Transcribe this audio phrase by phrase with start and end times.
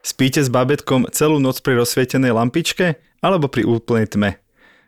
[0.00, 4.40] Spíte s babetkom celú noc pri rozsvietenej lampičke alebo pri úplnej tme?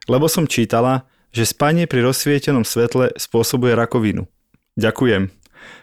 [0.09, 1.05] Lebo som čítala,
[1.37, 4.25] že spanie pri rozsvietenom svetle spôsobuje rakovinu.
[4.81, 5.29] Ďakujem.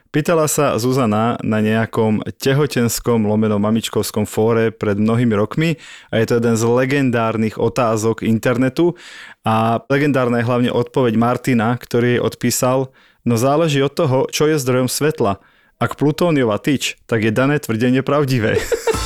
[0.09, 5.77] Pýtala sa Zuzana na nejakom tehotenskom lomeno mamičkovskom fóre pred mnohými rokmi
[6.09, 8.97] a je to jeden z legendárnych otázok internetu
[9.45, 12.89] a legendárna je hlavne odpoveď Martina, ktorý jej odpísal,
[13.21, 15.37] no záleží od toho, čo je zdrojom svetla.
[15.79, 18.59] Ak plutóniová tyč, tak je dané tvrdenie pravdivé.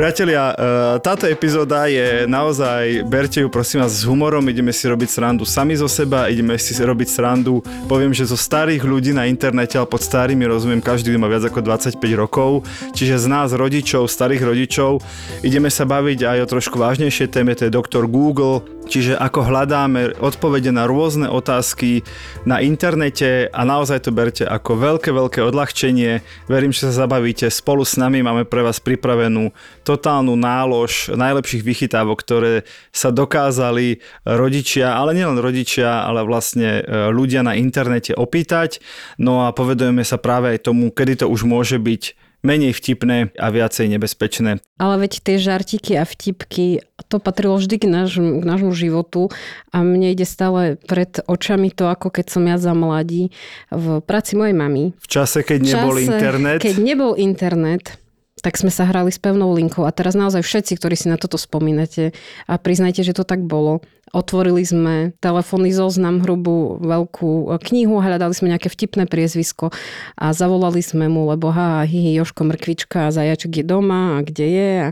[0.00, 5.10] Priatelia, e, táto epizóda je naozaj, berte ju prosím vás s humorom, ideme si robiť
[5.10, 7.60] srandu sami zo seba, ideme si robiť srandu,
[7.90, 11.60] poviem, že zo starých ľudí na internete, ale pod starými rozumiem, každý má viac ako
[11.60, 15.02] 25 rokov, čiže z nás rodičov, starých rodičov,
[15.42, 20.18] ideme sa baviť aj o trošku vážnejšie téme, to je doktor Google, čiže ako hľadáme
[20.18, 22.02] odpovede na rôzne otázky
[22.42, 26.18] na internete a naozaj to berte ako veľké, veľké odľahčenie.
[26.50, 29.54] Verím, že sa zabavíte spolu s nami, máme pre vás pripravenú
[29.86, 32.54] totálnu nálož najlepších vychytávok, ktoré
[32.90, 38.82] sa dokázali rodičia, ale nielen rodičia, ale vlastne e, ľudia na internete opýtať.
[39.22, 43.46] No a povedujeme sa práve aj tomu, kedy to už môže byť menej vtipné a
[43.52, 44.64] viacej nebezpečné.
[44.80, 49.28] Ale veď tie žartiky a vtipky, to patrilo vždy k, nášmu, k nášmu životu
[49.74, 53.34] a mne ide stále pred očami to, ako keď som ja za mladí
[53.68, 54.96] v práci mojej mamy.
[54.96, 56.58] V čase, keď nebol čase, internet.
[56.64, 58.00] Keď nebol internet,
[58.40, 61.36] tak sme sa hrali s pevnou linkou a teraz naozaj všetci, ktorí si na toto
[61.36, 62.16] spomínate
[62.48, 63.84] a priznajte, že to tak bolo.
[64.10, 69.70] Otvorili sme telefónny zoznam, hrubú veľkú knihu, hľadali sme nejaké vtipné priezvisko
[70.18, 74.70] a zavolali sme mu, lebo ha, hi, Joško Mrkvička zajaček je doma a kde je
[74.82, 74.90] a,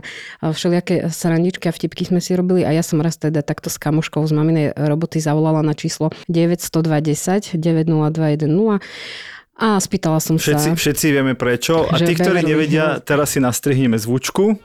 [0.55, 4.23] všelijaké srandičky a vtipky sme si robili a ja som raz teda takto s kamoškou
[4.23, 8.79] z maminej roboty zavolala na číslo 920 90210
[9.59, 10.79] a spýtala som všetci, sa...
[10.79, 11.83] Všetci vieme prečo.
[11.91, 14.55] A tí, ktorí nevedia, teraz si nastrihneme zvučku.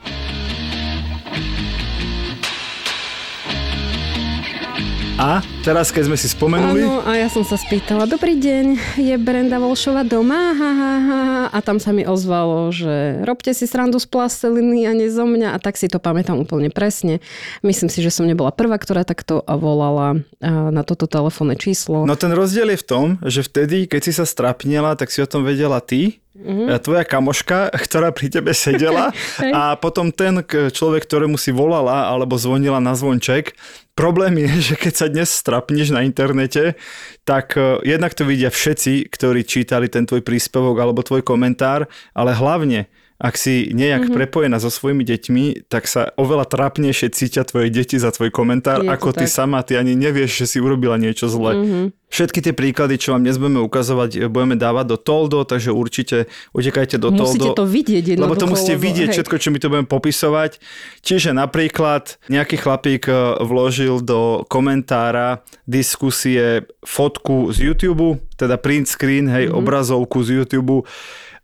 [5.15, 6.83] A teraz, keď sme si spomenuli...
[6.83, 10.51] Áno, a ja som sa spýtala, dobrý deň, je Brenda Volšova doma?
[10.51, 11.21] Ha, ha, ha.
[11.55, 15.55] A tam sa mi ozvalo, že robte si srandu z plasteliny a nie zo mňa.
[15.55, 17.23] A tak si to pamätám úplne presne.
[17.63, 22.03] Myslím si, že som nebola prvá, ktorá takto volala na toto telefónne číslo.
[22.03, 25.29] No ten rozdiel je v tom, že vtedy, keď si sa strapnila, tak si o
[25.31, 26.67] tom vedela ty, Mm-hmm.
[26.83, 29.15] Tvoja kamoška, ktorá pri tebe sedela
[29.55, 33.55] a potom ten človek, ktorému si volala alebo zvonila na zvonček.
[33.95, 36.75] Problém je, že keď sa dnes strapneš na internete,
[37.23, 42.35] tak e, jednak to vidia všetci, ktorí čítali ten tvoj príspevok alebo tvoj komentár, ale
[42.35, 44.17] hlavne ak si nejak mm-hmm.
[44.19, 48.91] prepojená so svojimi deťmi, tak sa oveľa trápnejšie cítia tvoje deti za tvoj komentár, Je
[48.91, 49.31] ako ty tak.
[49.31, 51.55] sama, ty ani nevieš, že si urobila niečo zle.
[51.55, 51.85] Mm-hmm.
[52.11, 56.99] Všetky tie príklady, čo vám dnes budeme ukazovať, budeme dávať do Toldo, takže určite utekajte
[56.99, 57.59] do musíte Toldo.
[57.59, 59.15] to vidieť Lebo to musíte vidieť hej.
[59.19, 60.51] všetko, čo my to budeme popisovať.
[60.99, 69.31] Čiže napríklad nejaký chlapík e, vložil do komentára diskusie fotku z YouTube, teda print screen,
[69.31, 69.59] hej, mm-hmm.
[69.59, 70.83] obrazovku z YouTube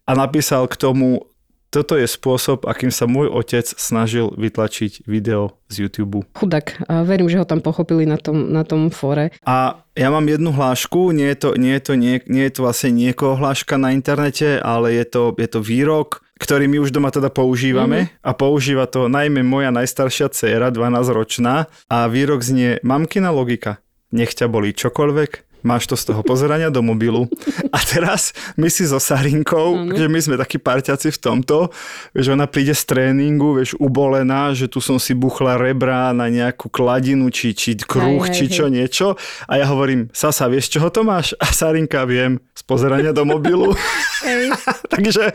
[0.07, 1.31] a napísal k tomu
[1.71, 6.27] toto je spôsob, akým sa môj otec snažil vytlačiť video z YouTube.
[6.35, 6.83] Chudák.
[6.91, 9.31] A verím, že ho tam pochopili na tom, na tom fóre.
[9.47, 12.67] A ja mám jednu hlášku, nie je to, nie je to, nie, nie je to
[12.67, 17.07] vlastne niekoho hláška na internete, ale je to, je to výrok, ktorý my už doma
[17.07, 18.27] teda používame mm-hmm.
[18.27, 23.79] a používa to najmä moja najstaršia dcéra, 12-ročná a výrok znie mamkina logika.
[24.11, 27.29] Nech ťa bolí čokoľvek, máš to z toho pozerania do mobilu.
[27.72, 29.96] A teraz my si so Sarinkou, ano.
[29.97, 31.69] že my sme takí parťaci v tomto,
[32.13, 36.69] že ona príde z tréningu, vieš, ubolená, že tu som si buchla rebra na nejakú
[36.69, 38.73] kladinu, či, či kruh, hej, či hej, čo hej.
[38.73, 39.08] niečo.
[39.47, 41.34] A ja hovorím, Sasa, vieš, čoho to máš?
[41.37, 43.73] A Sarinka, viem, z pozerania do mobilu.
[44.93, 45.31] Takže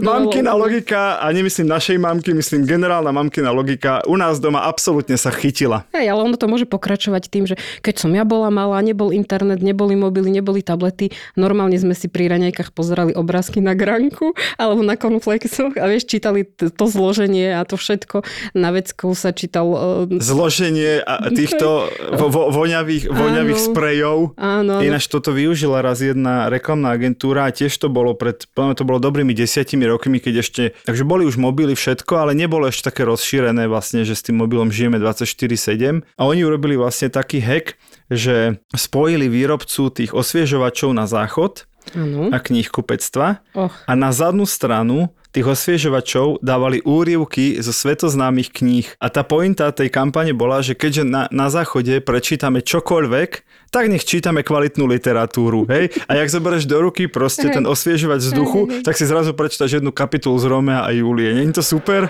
[0.00, 5.30] mamkina logika, a nemyslím našej mamky, myslím generálna mamkina logika, u nás doma absolútne sa
[5.30, 5.84] chytila.
[5.92, 9.53] Hej, ale ono to môže pokračovať tým, že keď som ja bola malá, nebol internet,
[9.54, 11.14] internet, neboli mobily, neboli tablety.
[11.38, 16.42] Normálne sme si pri raňajkách pozerali obrázky na granku alebo na konflexoch a vieš, čítali
[16.44, 18.26] to zloženie a to všetko.
[18.58, 19.66] Na veckou sa čítal...
[19.70, 20.18] Uh...
[20.18, 21.88] Zloženie a týchto
[22.20, 24.18] vo, vo, voňavých, voňavých áno, sprejov.
[24.34, 24.74] Áno.
[24.82, 29.36] Ináč toto využila raz jedna reklamná agentúra a tiež to bolo pred, to bolo dobrými
[29.36, 34.02] desiatimi rokmi, keď ešte, takže boli už mobily všetko, ale nebolo ešte také rozšírené vlastne,
[34.02, 37.76] že s tým mobilom žijeme 24-7 a oni urobili vlastne taký hack,
[38.10, 42.32] že spojili výrobcu tých osviežovačov na záchod ano.
[42.32, 43.72] a knihkupectva oh.
[43.72, 48.86] a na zadnú stranu tých osviežovačov dávali úrivky zo svetoznámych kníh.
[49.02, 53.30] A tá pointa tej kampane bola, že keďže na, na záchode prečítame čokoľvek,
[53.74, 55.66] tak nech čítame kvalitnú literatúru.
[55.66, 55.90] Hej?
[56.06, 60.38] A jak zoberieš do ruky proste ten osviežovač vzduchu, tak si zrazu prečítaš jednu kapitulu
[60.38, 61.34] z Romea a Julie.
[61.34, 62.06] Není to super?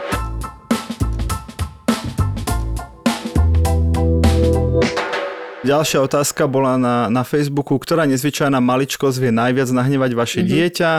[5.64, 10.52] Ďalšia otázka bola na, na Facebooku, ktorá nezvyčajná maličkosť vie najviac nahnevať vaše mm-hmm.
[10.52, 10.90] dieťa.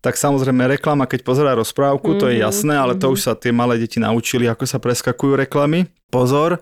[0.00, 2.22] Tak samozrejme reklama, keď pozerá rozprávku, mm-hmm.
[2.24, 3.04] to je mhm, jasné, ale mm-hmm.
[3.04, 5.84] to už sa tie malé deti naučili, ako sa preskakujú reklamy.
[6.08, 6.56] Pozor,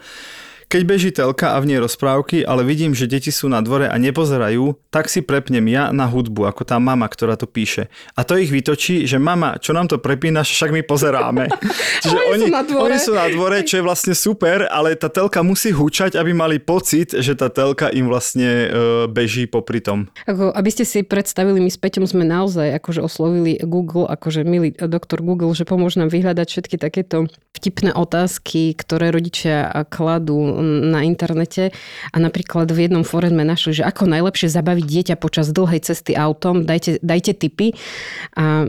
[0.75, 3.95] keď beží telka a v nej rozprávky, ale vidím, že deti sú na dvore a
[3.95, 7.87] nepozerajú, tak si prepnem ja na hudbu, ako tá mama, ktorá to píše.
[8.19, 11.47] A to ich vytočí, že mama, čo nám to prepínaš, však my pozeráme.
[12.03, 12.91] Čiže oni, oni, sú na dvore.
[12.91, 16.59] oni sú na dvore, čo je vlastne super, ale tá telka musí hučať, aby mali
[16.59, 18.69] pocit, že tá telka im vlastne e,
[19.07, 20.11] beží popri tom.
[20.27, 24.75] Ako, aby ste si predstavili, my s Peťom sme naozaj akože oslovili Google, akože milý
[24.75, 31.71] doktor Google, že pomôže nám vyhľadať všetky takéto vtipné otázky, ktoré rodičia kladú na internete
[32.11, 36.17] a napríklad v jednom fóre sme našli, že ako najlepšie zabaviť dieťa počas dlhej cesty
[36.17, 37.77] autom, dajte, dajte tipy.
[38.35, 38.65] A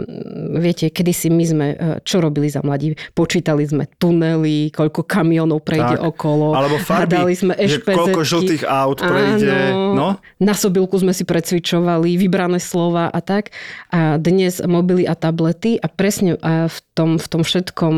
[0.59, 2.93] viete, kedysi my sme, e, čo robili za mladí?
[3.15, 6.05] Počítali sme tunely, koľko kamionov prejde tak.
[6.05, 6.53] okolo.
[6.53, 9.51] Alebo farby, sme že koľko žltých aut prejde.
[9.71, 10.07] Áno, no?
[10.37, 13.55] Na sobilku sme si precvičovali, vybrané slova a tak.
[13.89, 17.95] A dnes mobily a tablety a presne v tom, v tom všetkom,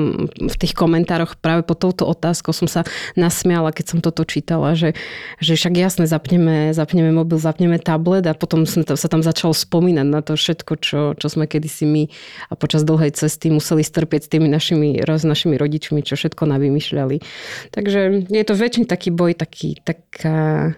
[0.51, 2.81] v tých komentároch práve po touto otázkou som sa
[3.13, 4.97] nasmiala, keď som toto čítala, že,
[5.37, 10.25] že však jasne zapneme, zapneme mobil, zapneme tablet a potom sa tam začalo spomínať na
[10.25, 12.03] to všetko, čo, čo sme kedysi my
[12.49, 17.21] a počas dlhej cesty museli strpieť s tými našimi, s našimi rodičmi, čo všetko navymýšľali.
[17.69, 20.73] Takže je to väčšin taký boj, taký, taká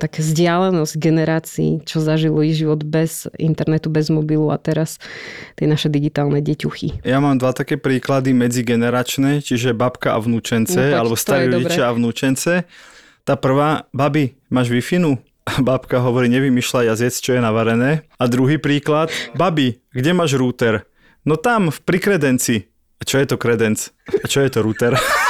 [0.00, 4.96] také vzdialenosť generácií, čo zažilo ich život bez internetu, bez mobilu a teraz
[5.60, 7.04] tie naše digitálne deťuchy.
[7.04, 11.92] Ja mám dva také príklady medzigeneračné, čiže babka a vnúčence, no, alebo starí rodičia a
[11.92, 12.64] vnúčence.
[13.28, 14.80] Tá prvá, babi, máš wi
[15.48, 18.04] Babka hovorí, nevymýšľaj jazyc, čo je navarené.
[18.20, 20.84] A druhý príklad, babi, kde máš router?
[21.24, 22.68] No tam, v prikredenci.
[23.00, 23.88] A čo je to kredenc?
[24.12, 24.92] A čo je to router?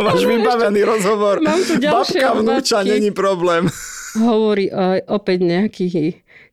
[0.00, 1.44] Máš vybavený rozhovor.
[1.44, 3.68] Mám tu Babka vnúča, není problém.
[4.16, 5.86] Hovorí uh, opäť nejaký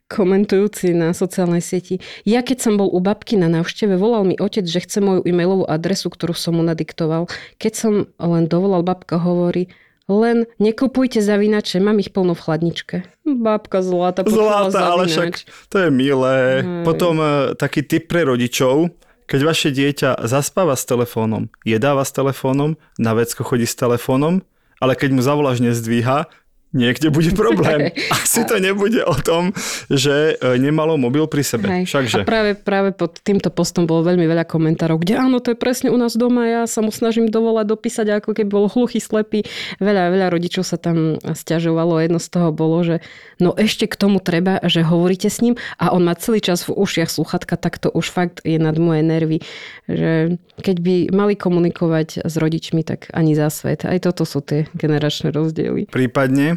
[0.07, 1.99] komentujúci na sociálnej sieti.
[2.23, 5.67] Ja keď som bol u babky na návšteve, volal mi otec, že chce moju e-mailovú
[5.67, 7.27] adresu, ktorú som mu nadiktoval.
[7.59, 9.67] Keď som len dovolal, babka hovorí,
[10.07, 12.95] len nekupujte zavinače, mám ich plno v chladničke.
[13.27, 16.63] Babka zlata, Zlata, ale však to je milé.
[16.63, 16.87] Aj.
[16.87, 18.87] Potom uh, taký tip pre rodičov,
[19.27, 24.41] keď vaše dieťa zaspáva s telefónom, jedáva s telefónom, na vecko chodí s telefónom,
[24.79, 26.31] ale keď mu zavoláš nezdvíha,
[26.75, 27.95] niekde bude problém.
[28.15, 29.55] Asi to nebude o tom,
[29.87, 31.67] že e, nemalo mobil pri sebe.
[31.71, 31.87] Hej.
[31.87, 32.21] Všakže.
[32.23, 35.87] A práve, práve pod týmto postom bolo veľmi veľa komentárov, kde áno, to je presne
[35.93, 39.47] u nás doma, ja sa mu snažím dovolať dopísať, ako keby bol hluchý, slepý.
[39.79, 42.03] Veľa, veľa rodičov sa tam stiažovalo.
[42.03, 42.95] Jedno z toho bolo, že
[43.39, 46.75] no ešte k tomu treba, že hovoríte s ním a on má celý čas v
[46.75, 49.39] ušiach sluchatka, tak to už fakt je nad moje nervy.
[49.87, 53.85] Že keď by mali komunikovať s rodičmi, tak ani za svet.
[53.87, 55.87] Aj toto sú tie generačné rozdiely.
[55.87, 56.56] Prípadne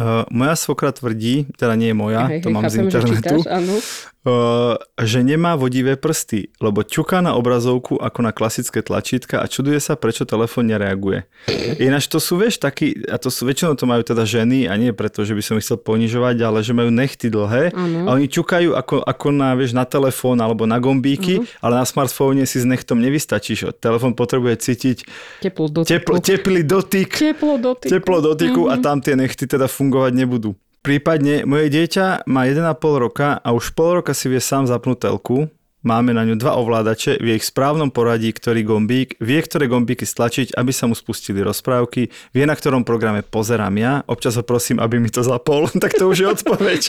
[0.00, 3.36] Uh, moja svokra tvrdí, teda nie je moja, hej, to hej, mám chápem, z internetu,
[3.36, 3.84] že, čítaš,
[4.24, 9.76] uh, že nemá vodivé prsty, lebo ťuká na obrazovku ako na klasické tlačítka a čuduje
[9.76, 11.28] sa, prečo telefón nereaguje.
[11.76, 14.96] Ináč to sú, vieš, takí, a to sú, väčšinou to majú teda ženy a nie
[14.96, 18.08] preto, že by som ich chcel ponižovať, ale že majú nechty dlhé ano.
[18.08, 21.60] a oni ťukajú ako, ako na, vieš, na telefón alebo na gombíky, uh-huh.
[21.60, 23.76] ale na smartfóne si s nechtom nevystačíš.
[23.76, 24.96] Telefón potrebuje cítiť
[25.44, 25.92] teplo dotyku.
[25.92, 27.10] Teplo, teplý dotyk.
[27.12, 27.92] Teplo dotyku.
[27.92, 28.80] Teplo dotyku uh-huh.
[28.80, 30.54] a tam tie nechty teda fungovať nebudú.
[30.86, 32.62] Prípadne moje dieťa má 1,5
[33.02, 35.50] roka a už pol roka si vie sám zapnúť telku
[35.82, 40.04] máme na ňu dva ovládače, vie ich v správnom poradí, ktorý gombík, vie, ktoré gombíky
[40.04, 44.80] stlačiť, aby sa mu spustili rozprávky, vie, na ktorom programe pozerám ja, občas ho prosím,
[44.80, 46.82] aby mi to zapol, tak to už je odpoveď.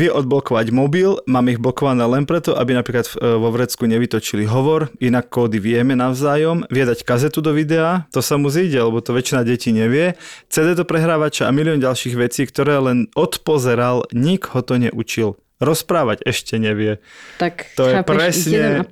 [0.00, 5.28] vie odblokovať mobil, mám ich blokované len preto, aby napríklad vo vrecku nevytočili hovor, inak
[5.28, 9.44] kódy vieme navzájom, vie dať kazetu do videa, to sa mu zíde, lebo to väčšina
[9.44, 10.16] detí nevie,
[10.48, 16.22] CD do prehrávača a milión ďalších vecí, ktoré len odpozeral, nik ho to neučil rozprávať
[16.22, 17.02] ešte nevie.
[17.42, 18.86] Tak to je presne,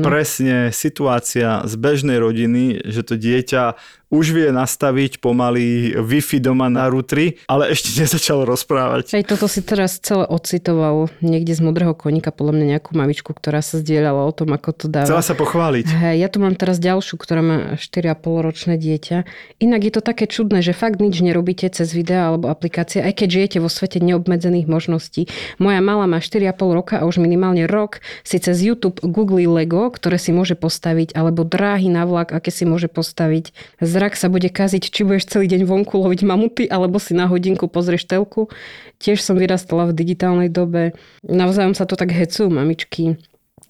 [0.00, 3.76] presne situácia z bežnej rodiny, že to dieťa
[4.06, 9.18] už vie nastaviť pomaly Wi-Fi doma na rútri, ale ešte nezačal rozprávať.
[9.18, 13.60] Aj toto si teraz celé ocitoval niekde z modrého koníka, podľa mňa nejakú mamičku, ktorá
[13.62, 15.10] sa zdieľala o tom, ako to dáva.
[15.10, 15.86] Chcela sa pochváliť.
[15.90, 19.26] Hej, ja tu mám teraz ďalšiu, ktorá má 4,5 ročné dieťa.
[19.58, 23.28] Inak je to také čudné, že fakt nič nerobíte cez videa alebo aplikácie, aj keď
[23.28, 25.26] žijete vo svete neobmedzených možností.
[25.58, 30.20] Moja malá má 4,5 roka a už minimálne rok si cez YouTube googli Lego, ktoré
[30.20, 33.50] si môže postaviť, alebo dráhy na vlak, aké si môže postaviť
[33.96, 37.64] zrak sa bude kaziť, či budeš celý deň vonku loviť mamuty, alebo si na hodinku
[37.72, 38.52] pozrieš telku.
[39.00, 40.92] Tiež som vyrastala v digitálnej dobe.
[41.24, 43.16] Navzájom sa to tak hecú, mamičky.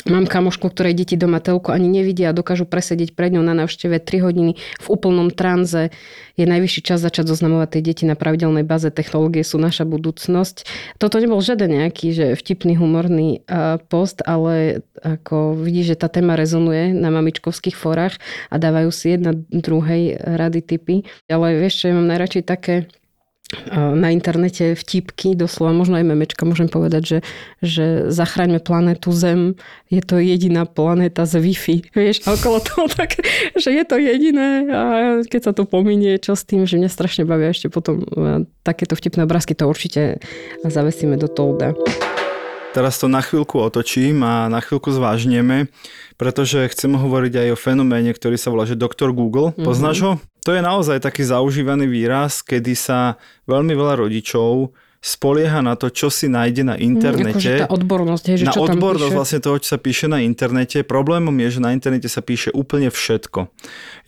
[0.06, 3.98] Mám kamošku, ktorej deti doma telku ani nevidia a dokážu presedieť pred ňou na návšteve
[3.98, 5.90] 3 hodiny v úplnom tranze.
[6.38, 8.86] Je najvyšší čas začať zoznamovať tie deti na pravidelnej báze.
[8.94, 10.62] Technológie sú naša budúcnosť.
[11.02, 13.42] Toto nebol žiaden nejaký že vtipný, humorný
[13.90, 18.22] post, ale ako vidíš, že tá téma rezonuje na mamičkovských forách
[18.54, 20.96] a dávajú si jedna druhej rady typy.
[21.26, 22.86] Ale vieš, čo ja mám najradšej také
[23.70, 27.18] na internete vtipky, doslova možno aj memečka, môžem povedať, že,
[27.62, 29.54] že zachraňme planetu Zem,
[29.86, 31.76] je to jediná planéta z Wi-Fi.
[31.94, 33.22] Vieš, okolo toho tak,
[33.54, 34.82] že je to jediné a
[35.22, 38.02] keď sa to pominie, čo s tým, že mňa strašne bavia ešte potom
[38.66, 40.18] takéto vtipné obrázky, to určite
[40.66, 41.70] zavesíme do tolda.
[42.74, 45.72] Teraz to na chvíľku otočím a na chvíľku zvážneme,
[46.20, 49.56] pretože chcem hovoriť aj o fenoméne, ktorý sa volá, že doktor Google.
[49.56, 50.20] Poznáš mm-hmm.
[50.20, 50.35] ho?
[50.46, 53.18] To je naozaj taký zaužívaný výraz, kedy sa
[53.50, 54.70] veľmi veľa rodičov
[55.06, 57.62] spolieha na to, čo si nájde na mhm, internete.
[57.62, 59.18] Akože tá odbornosť, hej, že na čo odbornosť tam píše?
[59.22, 60.82] vlastne toho, čo sa píše na internete.
[60.82, 63.46] Problémom je, že na internete sa píše úplne všetko.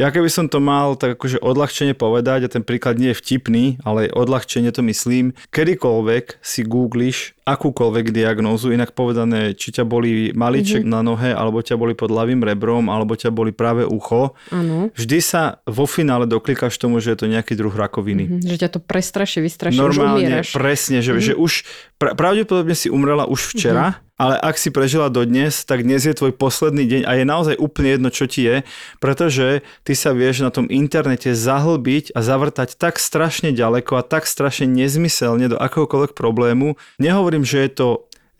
[0.02, 3.78] Ja keby som to mal tak akože odľahčene povedať, a ten príklad nie je vtipný,
[3.86, 10.84] ale odľahčenie to myslím, kedykoľvek si googliš akúkoľvek diagnózu, inak povedané, či ťa boli maliček
[10.84, 10.92] mm-hmm.
[10.92, 14.92] na nohe, alebo ťa boli pod ľavým rebrom, alebo ťa boli práve ucho, ano.
[14.92, 18.28] vždy sa vo finále doklikáš tomu, že je to nejaký druh rakoviny.
[18.28, 18.48] Mm-hmm.
[18.52, 20.52] Že ťa to prestrašie, vystrašie, Normálne, už
[20.88, 21.28] presne, že, mm-hmm.
[21.28, 21.52] že už
[22.00, 26.02] pra, pravdepodobne si umrela už včera, mm-hmm ale ak si prežila do dnes, tak dnes
[26.02, 28.66] je tvoj posledný deň a je naozaj úplne jedno, čo ti je,
[28.98, 34.26] pretože ty sa vieš na tom internete zahlbiť a zavrtať tak strašne ďaleko a tak
[34.26, 36.74] strašne nezmyselne do akéhokoľvek problému.
[36.98, 37.88] Nehovorím, že je to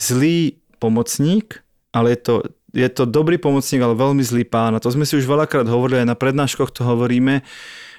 [0.03, 1.63] zlý pomocník,
[1.95, 2.35] ale je to,
[2.75, 4.75] je to dobrý pomocník, ale veľmi zlý pán.
[4.75, 7.47] A to sme si už veľakrát hovorili, aj na prednáškoch to hovoríme,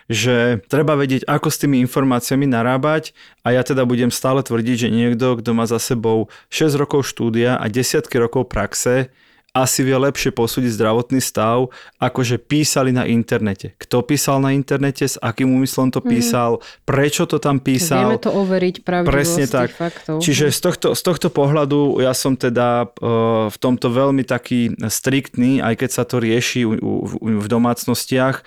[0.10, 3.14] že treba vedieť, ako s tými informáciami narábať
[3.46, 7.62] a ja teda budem stále tvrdiť, že niekto, kto má za sebou 6 rokov štúdia
[7.62, 9.14] a desiatky rokov praxe,
[9.50, 13.74] asi vie lepšie posúdiť zdravotný stav, ako že písali na internete.
[13.82, 16.10] Kto písal na internete, s akým úmyslom to mhm.
[16.10, 16.86] písal, mm.
[16.86, 18.14] prečo to tam písal.
[18.14, 19.74] Vieme to overiť Presne tak.
[19.74, 20.22] faktov.
[20.22, 25.66] Čiže z tohto, z tohto pohľadu ja som teda uh, v tomto veľmi taký striktný,
[25.66, 26.94] aj keď sa to rieši u, u,
[27.42, 28.46] v domácnostiach.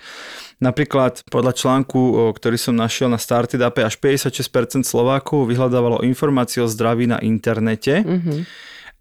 [0.63, 7.03] Napríklad podľa článku, ktorý som našiel na Startup, až 56% Slovákov vyhľadávalo informácie o zdraví
[7.03, 8.39] na internete mm-hmm.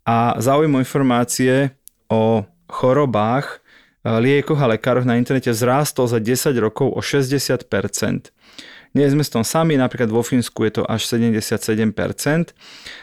[0.03, 1.71] a zaujímavé informácie
[2.11, 3.63] o chorobách,
[4.03, 7.63] liekoch a lekároch na internete vzrástol za 10 rokov o 60%.
[8.93, 12.53] Nie sme s tom sami, napríklad vo Fínsku je to až 77%.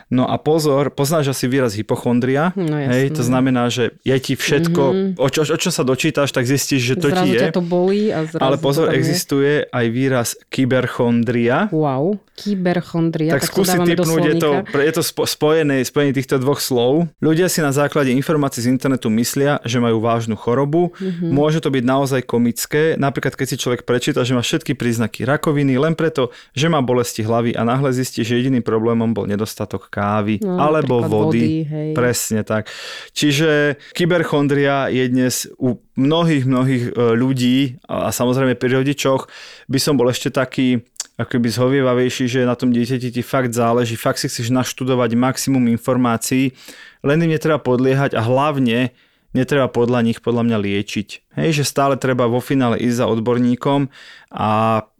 [0.09, 2.53] No a pozor, poznáš asi výraz hypochondria.
[2.57, 5.21] No, hej, to znamená, že je ti všetko, mm-hmm.
[5.21, 7.41] o, čo, o čo sa dočítaš, tak zistíš, že to zrazu ti je.
[7.45, 11.69] Ťa to bolí a zrazu Ale pozor, existuje aj výraz kyberchondria.
[11.69, 13.37] Wow, kyberchondria.
[13.37, 17.09] Tak, tak skúsi typnúť, je to, je to spojené, spojené týchto dvoch slov.
[17.21, 20.93] Ľudia si na základe informácií z internetu myslia, že majú vážnu chorobu.
[20.97, 21.29] Mm-hmm.
[21.29, 22.97] Môže to byť naozaj komické.
[22.97, 27.23] Napríklad, keď si človek prečíta, že má všetky príznaky rakoviny, len preto, že má bolesti
[27.23, 31.65] hlavy a náhle zistí, že jediným problémom bol nedostatok kávy no, alebo vody.
[31.65, 32.67] vody Presne tak.
[33.15, 37.57] Čiže kyberchondria je dnes u mnohých, mnohých e, ľudí
[37.87, 39.31] a samozrejme pri rodičoch
[39.71, 40.83] by som bol ešte taký
[41.19, 46.55] akoby zhovievavejší, že na tom dieťati ti fakt záleží, fakt si chceš naštudovať maximum informácií,
[47.03, 48.95] len im netreba podliehať a hlavne
[49.33, 51.09] netreba podľa nich podľa mňa liečiť.
[51.37, 53.89] Hej, že stále treba vo finále ísť za odborníkom
[54.33, 54.49] a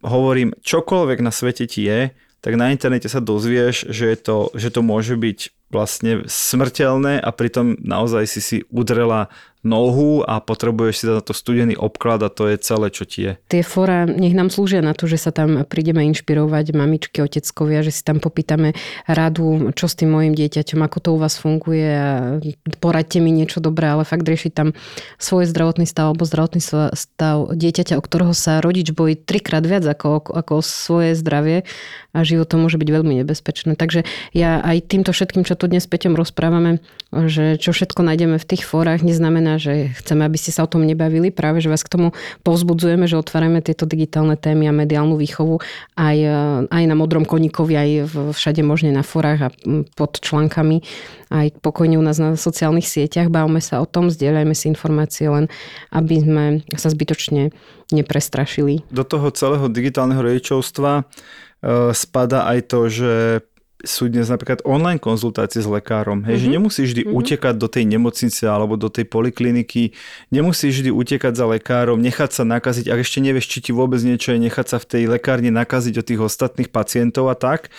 [0.05, 4.71] hovorím, čokoľvek na svete ti je, tak na internete sa dozvieš, že, je to, že
[4.71, 11.03] to môže byť vlastne smrteľné a pritom naozaj si si udrela nohu a potrebuješ si
[11.03, 13.31] dať to studený obklad a to je celé, čo ti je.
[13.51, 17.91] Tie fora nech nám slúžia na to, že sa tam prídeme inšpirovať mamičky, oteckovia, že
[17.91, 18.71] si tam popýtame
[19.03, 22.39] radu, čo s tým mojim dieťaťom, ako to u vás funguje a
[22.79, 24.71] poradte mi niečo dobré, ale fakt riešiť tam
[25.19, 26.63] svoj zdravotný stav alebo zdravotný
[26.95, 31.67] stav dieťaťa, o ktorého sa rodič bojí trikrát viac ako, ako svoje zdravie
[32.15, 33.75] a život to môže byť veľmi nebezpečné.
[33.75, 36.79] Takže ja aj týmto všetkým, čo tu dnes s Peťom rozprávame,
[37.11, 40.69] že čo všetko nájdeme v tých fórach, neznamená znamená, že chceme, aby ste sa o
[40.69, 42.07] tom nebavili, práve že vás k tomu
[42.45, 45.57] povzbudzujeme, že otvárame tieto digitálne témy a mediálnu výchovu
[45.97, 46.37] aj, e,
[46.69, 47.89] aj na Modrom koníkovi, aj
[48.37, 49.53] všade možne na forách a
[49.97, 50.85] pod článkami,
[51.33, 53.33] aj pokojne u nás na sociálnych sieťach.
[53.33, 55.49] Bavme sa o tom, zdieľajme si informácie len,
[55.89, 56.45] aby sme
[56.77, 57.49] sa zbytočne
[57.89, 58.85] neprestrašili.
[58.93, 61.03] Do toho celého digitálneho rodičovstva e,
[61.97, 63.13] spada aj to, že
[63.79, 66.27] sú dnes napríklad online konzultácie s lekárom.
[66.27, 66.43] Hej, mm-hmm.
[66.43, 66.53] že mhm.
[66.59, 67.19] nemusíš vždy mm-hmm.
[67.19, 69.95] utekať do tej nemocnice alebo do tej polikliniky,
[70.35, 74.35] nemusíš vždy utekať za lekárom, nechať sa nakaziť, ak ešte nevieš, či ti vôbec niečo
[74.35, 77.71] je, nechať sa v tej lekárni nakaziť od tých ostatných pacientov a tak.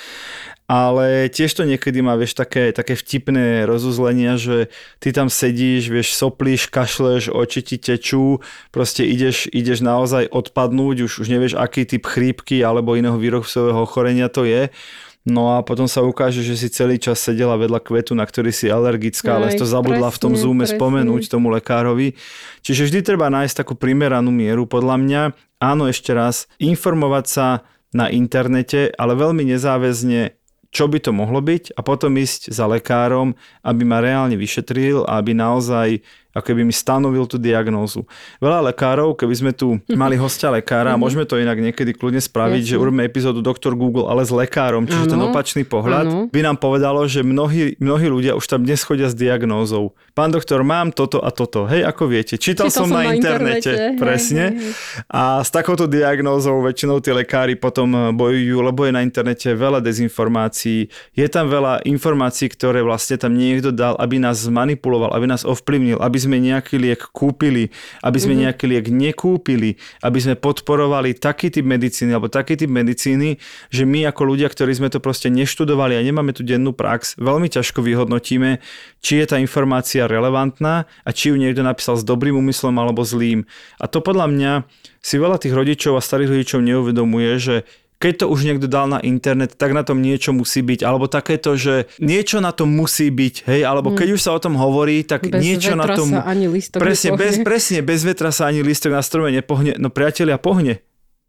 [0.70, 4.70] Ale tiež to niekedy má, vieš, také, také vtipné rozuzlenia, že
[5.02, 8.38] ty tam sedíš, vieš, soplíš, kašleš, oči ti tečú,
[8.70, 14.30] proste ideš, ideš naozaj odpadnúť, už, už nevieš, aký typ chrípky alebo iného výrobcového ochorenia
[14.30, 14.70] to je
[15.20, 18.72] No a potom sa ukáže, že si celý čas sedela vedľa kvetu, na ktorý si
[18.72, 20.80] alergická, ale to zabudla presne, v tom zoome presne.
[20.80, 22.16] spomenúť tomu lekárovi.
[22.64, 25.22] Čiže vždy treba nájsť takú primeranú mieru, podľa mňa.
[25.60, 27.46] Áno, ešte raz, informovať sa
[27.92, 33.34] na internete, ale veľmi nezáväzne čo by to mohlo byť a potom ísť za lekárom,
[33.66, 35.98] aby ma reálne vyšetril a aby naozaj
[36.30, 38.06] ako keby mi stanovil tú diagnózu.
[38.38, 41.02] Veľa lekárov, keby sme tu mali hostia lekára, mm-hmm.
[41.02, 42.70] môžeme to inak niekedy kľudne spraviť, Jasne.
[42.70, 45.12] že urobíme epizódu Doktor Google, ale s lekárom, čiže ano.
[45.12, 46.18] ten opačný pohľad, ano.
[46.30, 49.98] by nám povedalo, že mnohí, mnohí ľudia už tam dnes chodia s diagnózou.
[50.14, 51.66] Pán doktor, mám toto a toto.
[51.66, 53.98] Hej, ako viete, čítal, čítal som, som na, na internete, internete.
[53.98, 54.44] presne.
[54.54, 55.10] Hej, hej, hej.
[55.10, 59.82] A s takouto diagnózou väčšinou tí lekári potom eh, bojujú, lebo je na internete veľa
[59.82, 60.86] dezinformácií.
[61.18, 65.98] Je tam veľa informácií, ktoré vlastne tam niekto dal, aby nás zmanipuloval, aby nás ovplyvnil,
[65.98, 67.72] aby sme nejaký liek kúpili,
[68.04, 68.44] aby sme mm-hmm.
[68.44, 73.40] nejaký liek nekúpili, aby sme podporovali taký typ medicíny alebo taký typ medicíny,
[73.72, 77.48] že my ako ľudia, ktorí sme to proste neštudovali a nemáme tu dennú prax, veľmi
[77.48, 78.60] ťažko vyhodnotíme,
[79.00, 83.48] či je tá informácia relevantná a či ju niekto napísal s dobrým úmyslom alebo zlým.
[83.80, 84.52] A to podľa mňa
[85.00, 87.56] si veľa tých rodičov a starých rodičov neuvedomuje, že
[88.00, 90.80] keď to už niekto dal na internet, tak na tom niečo musí byť.
[90.88, 94.14] Alebo takéto, že niečo na tom musí byť, hej, alebo keď mm.
[94.16, 96.08] už sa o tom hovorí, tak bez niečo na tom...
[96.08, 99.76] Sa ani listok presne, bez, presne, bez vetra sa ani listok na strome nepohne.
[99.76, 100.80] No priatelia, pohne.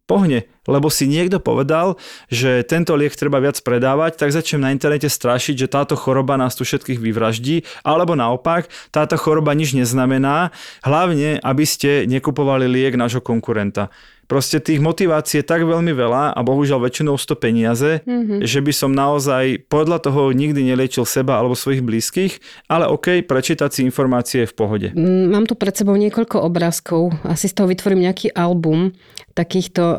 [0.08, 1.98] Pohne, lebo si niekto povedal,
[2.30, 6.54] že tento liek treba viac predávať, tak začnem na internete strašiť, že táto choroba nás
[6.54, 10.54] tu všetkých vyvraždí, alebo naopak, táto choroba nič neznamená,
[10.86, 13.90] hlavne, aby ste nekupovali liek nášho konkurenta.
[14.32, 18.48] Proste tých motivácií je tak veľmi veľa a bohužiaľ väčšinou to peniaze, mm-hmm.
[18.48, 22.40] že by som naozaj podľa toho nikdy neliečil seba alebo svojich blízkych,
[22.72, 24.88] ale OK, prečítať si informácie je v pohode.
[24.96, 28.96] Mm, mám tu pred sebou niekoľko obrázkov, asi z toho vytvorím nejaký album
[29.36, 29.98] takýchto eh,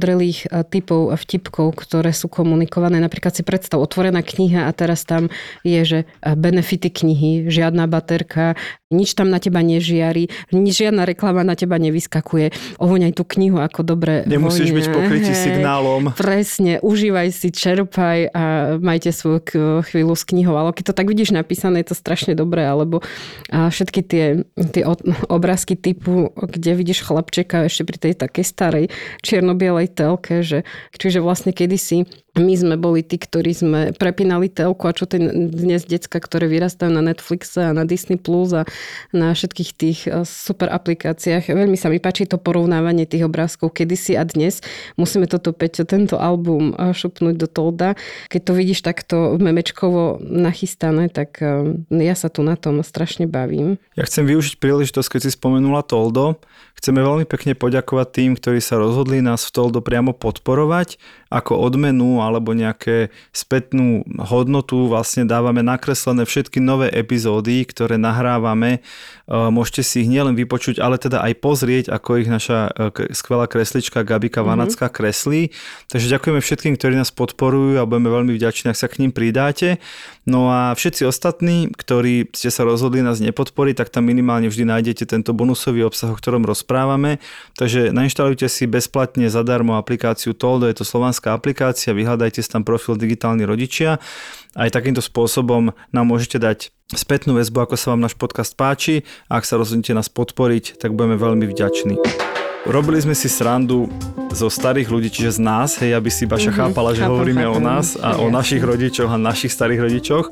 [0.00, 2.96] premudrelých eh, typov vtipkov, ktoré sú komunikované.
[3.04, 5.28] Napríklad si predstav otvorená kniha a teraz tam
[5.60, 8.56] je, že eh, benefity knihy, žiadna baterka,
[8.90, 12.50] nič tam na teba nežiari, žiadna reklama na teba nevyskakuje.
[12.82, 14.78] Ovoňaj tú knihu ako dobre Nemusíš vonia.
[14.82, 16.02] byť pokrytý Hej, signálom.
[16.18, 18.42] Presne, užívaj si, čerpaj a
[18.82, 19.46] majte svoju
[19.86, 20.58] chvíľu s knihou.
[20.58, 22.66] Ale keď to tak vidíš napísané, je to strašne dobré.
[22.66, 22.98] Alebo
[23.54, 24.42] a všetky tie,
[24.74, 24.82] tie
[25.30, 28.84] obrázky typu, kde vidíš chlapčeka ešte pri tej takej starej
[29.22, 30.62] čierno-bielej telke, že,
[30.96, 32.06] čiže vlastne kedysi
[32.38, 36.94] my sme boli tí, ktorí sme prepínali telku a čo ten dnes decka, ktoré vyrastajú
[36.94, 38.62] na Netflixe a na Disney Plus a
[39.10, 41.50] na všetkých tých eh, super aplikáciách.
[41.50, 44.62] Veľmi sa mi páči to porovnávanie tých obrázkov kedysi a dnes.
[44.94, 47.98] Musíme toto, Peťo, tento album eh, šupnúť do Tolda.
[48.30, 53.82] Keď to vidíš takto memečkovo nachystané, tak eh, ja sa tu na tom strašne bavím.
[53.98, 56.38] Ja chcem využiť príležitosť, keď si spomenula Toldo.
[56.78, 60.96] Chceme veľmi pekne poďakovať tým, ktorí sa rozhodli nás v Toldo priamo podporovať
[61.30, 68.78] ako odmenu alebo nejaké spätnú hodnotu vlastne dávame nakreslené všetky nové epizódy, ktoré nahrávame.
[68.78, 68.80] E,
[69.30, 74.02] môžete si ich nielen vypočuť, ale teda aj pozrieť, ako ich naša e, skvelá kreslička
[74.02, 74.50] Gabika mm-hmm.
[74.50, 75.54] Vanacká kreslí.
[75.86, 79.78] Takže ďakujeme všetkým, ktorí nás podporujú a budeme veľmi vďační, ak sa k ním pridáte.
[80.26, 85.06] No a všetci ostatní, ktorí ste sa rozhodli nás nepodporiť, tak tam minimálne vždy nájdete
[85.06, 87.22] tento bonusový obsah, o ktorom rozprávame.
[87.54, 92.64] Takže nainštalujte si bezplatne zadarmo aplikáciu Toldo, je to slovanská slovenská aplikácia, vyhľadajte si tam
[92.64, 94.00] profil Digitálni rodičia.
[94.56, 99.04] Aj takýmto spôsobom nám môžete dať spätnú väzbu, ako sa vám náš podcast páči.
[99.28, 102.39] A ak sa rozhodnete nás podporiť, tak budeme veľmi vďační.
[102.68, 103.88] Robili sme si srandu
[104.36, 107.44] zo starých ľudí, čiže z nás, hej, aby si Baša mm-hmm, chápala, že chápam, hovoríme
[107.48, 107.56] chápam.
[107.56, 108.20] o nás a yes.
[108.20, 110.26] o našich rodičoch a našich starých rodičoch.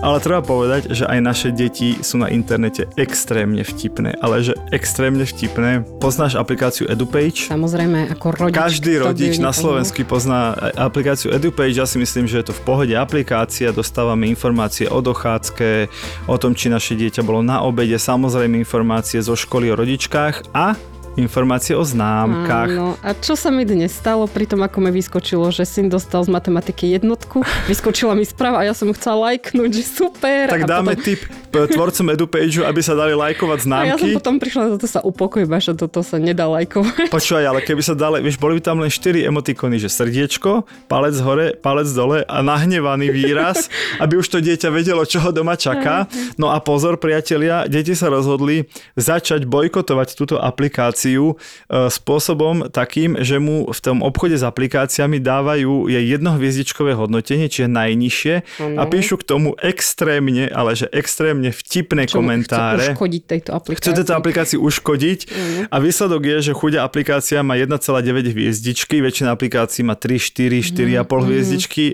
[0.00, 5.28] Ale treba povedať, že aj naše deti sú na internete extrémne vtipné, ale že extrémne
[5.28, 5.84] vtipné.
[6.00, 7.52] Poznáš aplikáciu EduPage?
[7.52, 8.56] Samozrejme, ako rodič.
[8.56, 11.76] Každý rodič na Slovensku pozná aplikáciu EduPage.
[11.76, 13.76] Ja si myslím, že je to v pohode aplikácia.
[13.76, 15.92] Dostávame informácie o dochádzke,
[16.32, 20.74] o tom, či naše dieťa bolo na obede, samozrejme informácie zo školy o rodičkách a
[21.18, 22.70] informácie o známkach.
[22.70, 22.94] Áno.
[23.02, 26.30] A čo sa mi dnes stalo pri tom, ako mi vyskočilo, že syn dostal z
[26.30, 30.46] matematiky jednotku, vyskočila mi správa a ja som chcela lajknúť, že super.
[30.46, 31.04] Tak dáme potom...
[31.04, 33.88] tip tvorcom EduPage, aby sa dali lajkovať známky.
[33.88, 37.10] A ja som potom prišla, že toto sa upokojba, že toto sa nedá lajkovať.
[37.10, 41.16] Počúvaj, ale keby sa dali, vieš, boli by tam len 4 emotikony, že srdiečko, palec
[41.24, 43.66] hore, palec dole a nahnevaný výraz,
[44.04, 46.06] aby už to dieťa vedelo, čo ho doma čaká.
[46.38, 53.16] No a pozor, priatelia, deti sa rozhodli začať bojkotovať túto aplikáciu aplikáciu e, spôsobom takým,
[53.24, 58.76] že mu v tom obchode s aplikáciami dávajú jej jednohviezdičkové hodnotenie, čiže najnižšie ano.
[58.80, 62.84] a píšu k tomu extrémne, ale že extrémne vtipné Čo komentáre.
[62.84, 63.80] Chce uškodiť tejto aplikácii.
[63.80, 65.60] Chce tejto aplikácii uškodiť ano.
[65.72, 71.08] a výsledok je, že chudia aplikácia má 1,9 hviezdičky, väčšina aplikácií má 3, 4, 4,5
[71.08, 71.24] mm.
[71.24, 71.84] hviezdičky,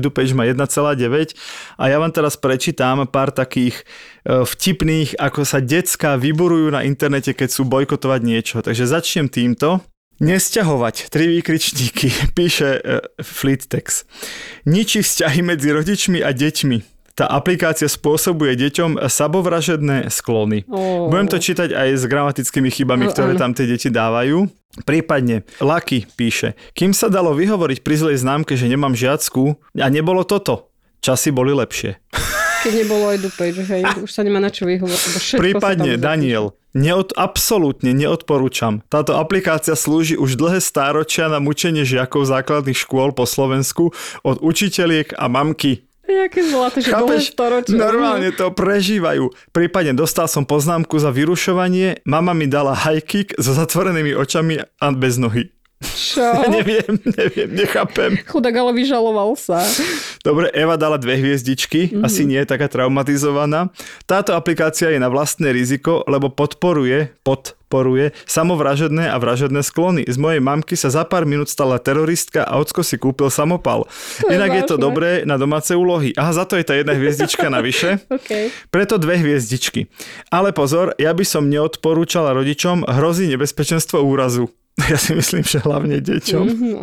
[0.00, 1.36] EduPage má 1,9
[1.76, 3.84] a ja vám teraz prečítam pár takých
[4.26, 8.56] vtipných, ako sa decka vyborujú na internete, keď sú bojkotovať niečo.
[8.62, 9.82] Takže začnem týmto.
[10.22, 14.06] Nesťahovať, tri výkričníky, píše uh, Fleettex.
[14.70, 16.92] Ničí vzťahy medzi rodičmi a deťmi.
[17.12, 20.64] Tá aplikácia spôsobuje deťom sabovražedné sklony.
[20.70, 21.12] Oh.
[21.12, 24.48] Budem to čítať aj s gramatickými chybami, ktoré tam tie deti dávajú.
[24.88, 30.24] Prípadne Lucky píše, kým sa dalo vyhovoriť pri zlej známke, že nemám žiacku a nebolo
[30.24, 30.72] toto,
[31.04, 32.00] časy boli lepšie.
[32.62, 35.34] Keď nebolo EduPage, hej, už sa nemá na čo vyhovoriť.
[35.34, 38.80] Prípadne Daniel, Neod, absolútne neodporúčam.
[38.88, 43.92] Táto aplikácia slúži už dlhé stáročia na mučenie žiakov základných škôl po Slovensku
[44.24, 45.84] od učiteľiek a mamky.
[46.08, 47.76] Jaké zlaté, že Chápeš, storočia.
[47.76, 49.32] Normálne to prežívajú.
[49.52, 54.86] Prípadne dostal som poznámku za vyrušovanie, mama mi dala high kick so zatvorenými očami a
[54.96, 55.52] bez nohy.
[55.82, 56.24] Čo?
[56.56, 58.16] neviem, neviem, nechápem.
[58.24, 59.60] Chudák ale vyžaloval sa.
[60.22, 62.06] Dobre, Eva dala dve hviezdičky, mm-hmm.
[62.06, 63.74] asi nie je taká traumatizovaná.
[64.06, 70.06] Táto aplikácia je na vlastné riziko, lebo podporuje, podporuje samovražedné a vražedné sklony.
[70.06, 73.90] Z mojej mamky sa za pár minút stala teroristka a ocko si kúpil samopal.
[74.22, 76.14] To Inak je, je to dobré na domáce úlohy.
[76.14, 77.98] Aha, za to je tá jedna hviezdička navyše.
[78.16, 78.54] okay.
[78.70, 79.90] Preto dve hviezdičky.
[80.30, 84.52] Ale pozor, ja by som neodporúčala rodičom hrozí nebezpečenstvo úrazu.
[84.92, 86.44] Ja si myslím, že hlavne deťom.
[86.48, 86.74] Mm-hmm,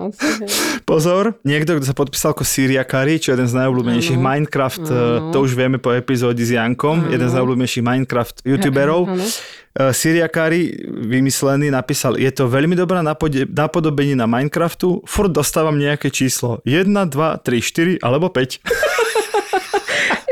[0.89, 4.25] Pozor, niekto, kto sa podpísal ako Syria Kari, čo je jeden z najobľúbenejších ano.
[4.29, 5.31] Minecraft, ano.
[5.33, 7.11] to už vieme po epizóde s Jankom, ano.
[7.13, 9.09] jeden z najobľúbenejších Minecraft youtuberov.
[9.09, 9.25] Ano.
[9.79, 16.61] Uh, Syria Kari, vymyslený, napísal, je to veľmi dobrá na Minecraftu, furt dostávam nejaké číslo.
[16.65, 18.61] 1, 2, 3, 4 alebo 5.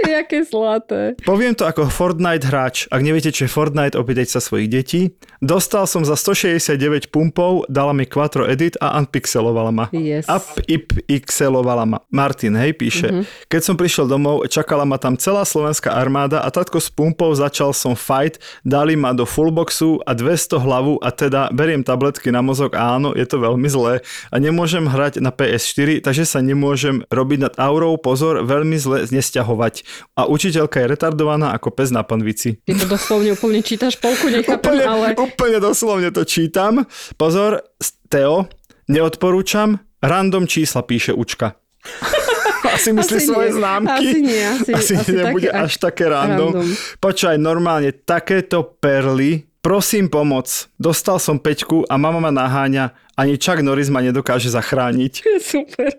[0.17, 1.17] Jaké zlaté.
[1.25, 2.85] Poviem to ako Fortnite hráč.
[2.93, 5.01] Ak neviete, čo je Fortnite, opýtajte sa svojich detí.
[5.41, 9.85] Dostal som za 169 pumpov, dala mi Quattro Edit a unpixelovala ma.
[9.93, 10.25] Yes.
[10.27, 11.97] Upixelovala ma.
[12.09, 13.09] Martin, hej, píše.
[13.09, 13.49] Mm-hmm.
[13.49, 17.73] Keď som prišiel domov, čakala ma tam celá slovenská armáda a tatko s pumpou začal
[17.73, 22.73] som fight, dali ma do fullboxu a 200 hlavu a teda beriem tabletky na mozog
[22.73, 24.01] a áno, je to veľmi zlé
[24.33, 29.96] a nemôžem hrať na PS4, takže sa nemôžem robiť nad aurou, pozor, veľmi zle nesťahovať
[30.17, 32.59] a učiteľka je retardovaná ako pes na panvici.
[32.63, 35.07] Ty to doslovne úplne čítaš, polku nechápem, úplne, ale...
[35.15, 36.85] Úplne doslovne to čítam.
[37.15, 37.65] Pozor,
[38.07, 38.47] Teo,
[38.87, 41.57] neodporúčam, random čísla píše učka.
[42.67, 43.57] Asi myslí asi svoje nie.
[43.57, 44.05] známky.
[44.11, 46.51] Asi nie, asi, asi, asi nebude také, až také random.
[46.51, 46.67] random.
[46.99, 53.65] Počkaj, normálne, takéto perly, prosím pomoc, dostal som peťku a mama ma naháňa, ani Chuck
[53.65, 55.13] Norris ma nedokáže zachrániť.
[55.53, 55.89] Super.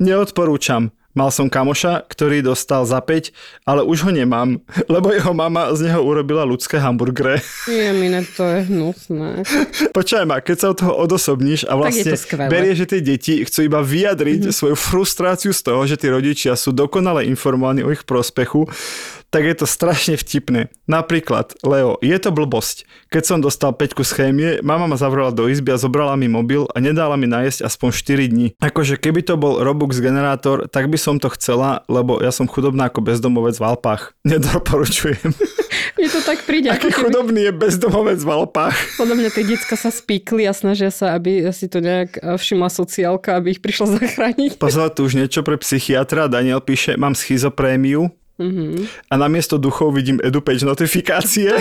[0.00, 0.94] Neodporúčam.
[1.10, 3.34] Mal som kamoša, ktorý dostal za 5,
[3.66, 4.62] ale už ho nemám,
[4.94, 7.42] lebo jeho mama z neho urobila ľudské hamburgere.
[7.66, 9.42] Je mi to je hnusné.
[9.96, 12.14] Počkaj ma, keď sa od toho odosobníš a vlastne
[12.46, 14.54] berie, že tie deti chcú iba vyjadriť mm-hmm.
[14.54, 18.70] svoju frustráciu z toho, že tí rodičia sú dokonale informovaní o ich prospechu,
[19.30, 20.74] tak je to strašne vtipné.
[20.90, 22.82] Napríklad, Leo, je to blbosť.
[23.14, 26.66] Keď som dostal peťku z chémie, mama ma zavrela do izby a zobrala mi mobil
[26.74, 28.46] a nedala mi najesť aspoň 4 dní.
[28.58, 32.90] Akože keby to bol Robux generátor, tak by som to chcela, lebo ja som chudobná
[32.90, 34.18] ako bezdomovec v Alpách.
[34.30, 35.30] Nedoporučujem.
[35.94, 36.74] Mne to tak príde.
[36.74, 38.76] Aký keby- chudobný je bezdomovec v Alpách.
[38.98, 42.66] Podľa mňa tie decka sa spíkli a snažia sa, aby si to nejak eh, všimla
[42.66, 44.58] sociálka, aby ich prišla zachrániť.
[44.58, 46.26] Pozor, tu už niečo pre psychiatra.
[46.26, 48.88] Daniel píše, mám schizoprémiu Mhm.
[49.12, 51.52] a namiesto duchov vidím EduPage notifikácie.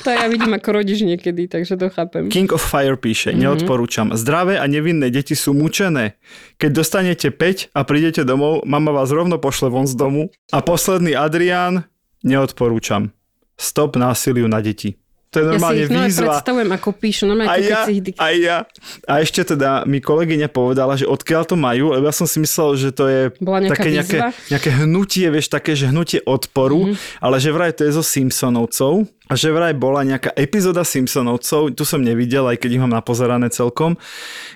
[0.00, 2.32] To ja vidím ako rodič niekedy, takže to chápem.
[2.32, 4.08] King of Fire píše, neodporúčam.
[4.16, 6.16] Zdravé a nevinné deti sú mučené.
[6.56, 10.32] Keď dostanete 5 a prídete domov, mama vás rovno pošle von z domu.
[10.56, 11.84] A posledný Adrián,
[12.24, 13.12] neodporúčam.
[13.60, 14.96] Stop násiliu na deti.
[15.30, 16.22] To je Ja si normálne ich výzva.
[16.28, 18.58] predstavujem, ako píšu, normálne, Aj ja, si ich dik- aj ja.
[19.04, 22.74] A ešte teda mi kolegyňa povedala, že odkiaľ to majú, lebo ja som si myslel,
[22.74, 24.28] že to je Bola nejaká také nejaké, výzva?
[24.48, 26.94] nejaké hnutie, vieš, také, že hnutie odporu, Mhm.
[27.20, 31.86] ale že vraj to je zo Simpsonovcov a že vraj bola nejaká epizóda Simpsonovcov, tu
[31.86, 33.94] som nevidel, aj keď ich mám napozerané celkom,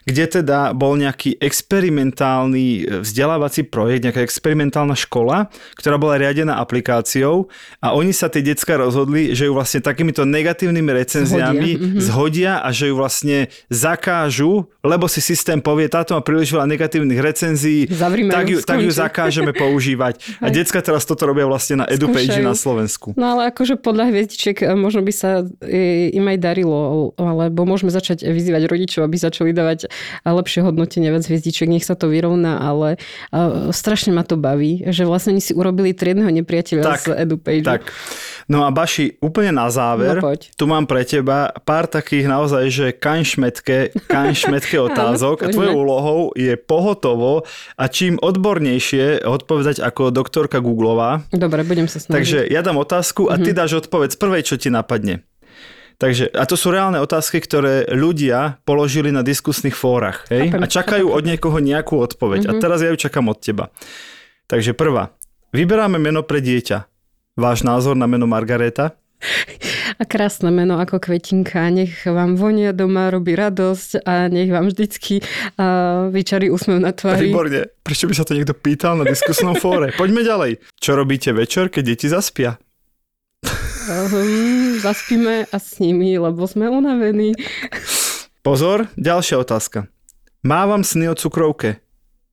[0.02, 5.46] kde teda bol nejaký experimentálny e, vzdelávací projekt, nejaká experimentálna škola,
[5.78, 7.46] ktorá bola riadená aplikáciou
[7.78, 12.00] a oni sa tie decka rozhodli, že ju vlastne takýmito negatívnymi recenziami Zhodia, mhm.
[12.02, 13.38] zhodia a že ju vlastne
[13.70, 18.82] zakážu, lebo si systém povie, táto má príliš veľa negatívnych recenzií, Zavrime tak ju, tak
[18.82, 20.42] ju zakážeme používať.
[20.42, 23.14] A decka teraz toto robia vlastne na EduPage na Slovensku.
[23.14, 28.24] No ale akože podľa hviezdičiek možno by sa e, im aj darilo, alebo môžeme začať
[28.24, 29.88] vyzývať rodičov, aby začali dávať e,
[30.24, 32.96] lepšie hodnotenie viac hviezdičiek, nech sa to vyrovná, ale
[33.70, 37.66] strašne ma to baví, že vlastne oni si urobili triedneho nepriateľa Tak, z EduPage.
[37.66, 37.82] Tak.
[38.44, 40.52] No a Baši, úplne na záver, No poď.
[40.52, 46.52] tu mám pre teba pár takých naozaj, že kanšmetke, kanšmetke otázok a tvojou úlohou je
[46.54, 51.24] pohotovo a čím odbornejšie odpovedať ako doktorka Googlová.
[51.30, 52.12] Dobre, budem sa snažiť.
[52.12, 55.24] Takže ja dám otázku a ty dáš odpoveď z prvej, čo ti napadne.
[55.94, 60.26] Takže, a to sú reálne otázky, ktoré ľudia položili na diskusných fórach.
[60.26, 60.50] Hej?
[60.50, 62.50] Chápem, A čakajú od niekoho nejakú odpoveď.
[62.50, 63.70] A teraz ja ju čakám od teba.
[64.50, 65.14] Takže prvá.
[65.54, 66.90] Vyberáme meno pre dieťa.
[67.34, 68.94] Váš názor na meno Margareta?
[69.98, 75.18] A krásne meno ako kvetinka, nech vám vonia doma, robí radosť a nech vám vždycky
[75.18, 77.34] uh, vyčarí úsmev na tvári.
[77.34, 77.74] Výborne.
[77.82, 79.90] Prečo by sa to niekto pýtal na diskusnom fóre?
[80.00, 80.62] Poďme ďalej.
[80.78, 82.54] Čo robíte večer, keď deti zaspia?
[83.90, 87.34] Um, zaspíme a s nimi, lebo sme unavení.
[88.46, 89.90] Pozor, ďalšia otázka.
[90.46, 91.83] Mávam sny o cukrovke.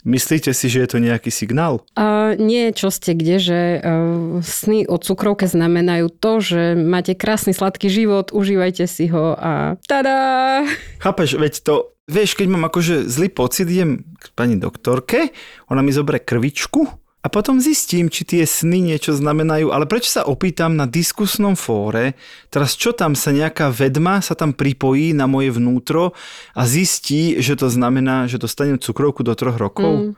[0.01, 1.85] Myslíte si, že je to nejaký signál?
[1.93, 7.53] A nie, čo ste kde, že uh, sny o cukrovke znamenajú to, že máte krásny
[7.53, 10.65] sladký život, užívajte si ho a tada!
[10.97, 11.73] Chápeš, veď to,
[12.09, 15.29] vieš, keď mám akože zlý pocit, idem k pani doktorke,
[15.69, 20.25] ona mi zoberie krvičku a potom zistím, či tie sny niečo znamenajú, ale prečo sa
[20.25, 22.17] opýtam na diskusnom fóre,
[22.49, 26.17] teraz čo tam sa nejaká vedma sa tam pripojí na moje vnútro
[26.57, 29.93] a zistí, že to znamená, že dostanem cukrovku do troch rokov?
[29.93, 30.13] Mm.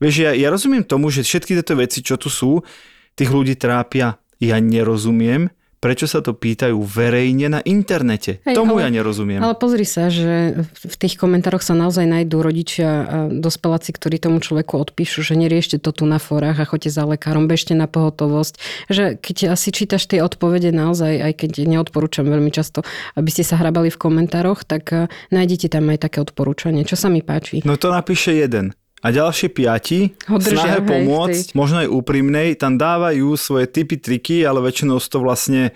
[0.00, 2.64] Vieš, ja, ja rozumiem tomu, že všetky tieto veci, čo tu sú,
[3.12, 4.16] tých ľudí trápia.
[4.40, 8.42] Ja nerozumiem, prečo sa to pýtajú verejne na internete.
[8.42, 9.38] Hej, Tomu ale- ja nerozumiem.
[9.42, 14.42] Ale pozri sa, že v tých komentároch sa naozaj nájdú rodičia a dospeláci, ktorí tomu
[14.42, 18.54] človeku odpíšu, že neriešte to tu na fórach a choďte za lekárom, bežte na pohotovosť.
[18.90, 22.82] Že keď asi čítaš tie odpovede naozaj, aj keď neodporúčam veľmi často,
[23.14, 27.10] aby ste sa hrabali v komentároch, tak eh, nájdete tam aj také odporúčanie, čo sa
[27.10, 27.62] mi páči.
[27.62, 28.77] No to napíše jeden.
[28.98, 33.70] A ďalšie piati Ho držia, snahe hej, pomôcť, v možno aj úprimnej, tam dávajú svoje
[33.70, 35.70] typy, triky, ale väčšinou sú to vlastne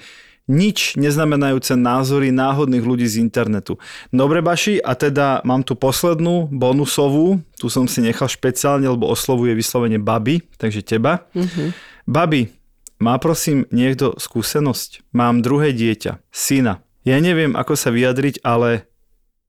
[0.51, 3.79] nič neznamenajúce názory náhodných ľudí z internetu.
[4.11, 9.55] Dobre, Baši, a teda mám tu poslednú, bonusovú, tu som si nechal špeciálne, lebo oslovuje
[9.55, 11.31] vyslovene baby, takže teba.
[11.33, 11.95] Mhm.
[12.11, 12.51] Babi,
[12.99, 15.15] má prosím niekto skúsenosť?
[15.15, 16.83] Mám druhé dieťa, syna.
[17.03, 18.87] Ja neviem, ako sa vyjadriť, ale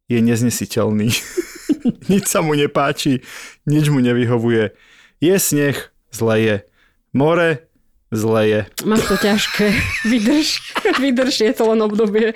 [0.10, 1.10] je neznesiteľný.
[2.12, 3.24] nič sa mu nepáči,
[3.68, 4.76] nič mu nevyhovuje.
[5.24, 5.78] Je sneh,
[6.12, 6.56] zle je.
[7.14, 7.70] More,
[8.14, 8.62] zle je.
[8.86, 9.66] Máš to ťažké.
[10.12, 10.50] Vydrž.
[11.02, 12.34] Vydrž, je to len obdobie.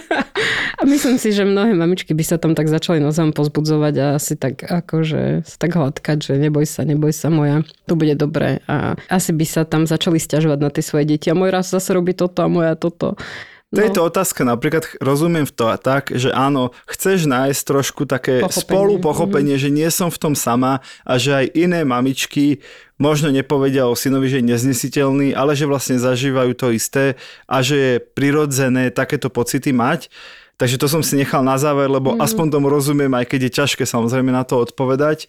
[0.80, 4.34] A myslím si, že mnohé mamičky by sa tam tak začali nozom pozbudzovať a asi
[4.34, 8.58] tak akože sa tak hladkať, že neboj sa, neboj sa moja, to bude dobré.
[8.66, 11.30] A asi by sa tam začali stiažovať na tie svoje deti.
[11.30, 13.14] A môj raz zase robí toto a moja toto.
[13.72, 18.04] To je to otázka, napríklad rozumiem v to a tak, že áno, chceš nájsť trošku
[18.04, 18.60] také Pochopenie.
[18.68, 22.60] spolu pochopenie, že nie som v tom sama a že aj iné mamičky
[23.00, 27.16] možno nepovedia o synovi, že je neznesiteľný, ale že vlastne zažívajú to isté
[27.48, 30.12] a že je prirodzené takéto pocity mať.
[30.62, 32.22] Takže to som si nechal na záver, lebo mm.
[32.22, 35.26] aspoň tomu rozumiem, aj keď je ťažké samozrejme na to odpovedať.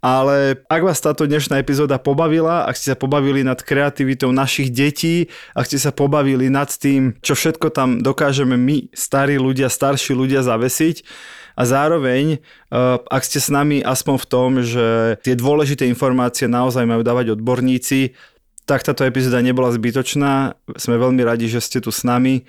[0.00, 5.28] Ale ak vás táto dnešná epizóda pobavila, ak ste sa pobavili nad kreativitou našich detí,
[5.52, 10.40] ak ste sa pobavili nad tým, čo všetko tam dokážeme my, starí ľudia, starší ľudia
[10.40, 11.04] zavesiť,
[11.60, 12.40] a zároveň,
[12.72, 17.36] uh, ak ste s nami aspoň v tom, že tie dôležité informácie naozaj majú dávať
[17.36, 18.16] odborníci,
[18.64, 20.56] tak táto epizóda nebola zbytočná.
[20.78, 22.48] Sme veľmi radi, že ste tu s nami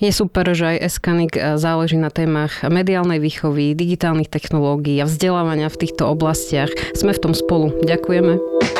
[0.00, 5.68] Je super, že aj Eskanik eh, záleží na témach mediálnej výchovy, digitálnych technológií a vzdelávania
[5.68, 6.72] v týchto oblastiach.
[6.96, 7.76] Sme v tom spolu.
[7.84, 8.79] Ďakujeme.